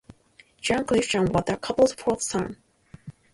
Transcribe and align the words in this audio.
John 0.59 0.83
Christian 0.85 1.25
was 1.25 1.43
the 1.45 1.57
couple's 1.57 1.93
fourth 1.93 2.23
son. 2.23 2.57